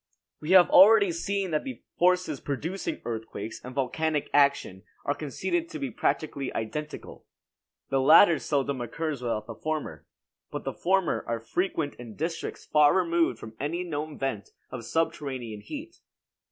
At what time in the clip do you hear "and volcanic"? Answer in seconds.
3.63-4.31